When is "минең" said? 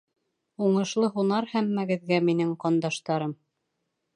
2.31-2.57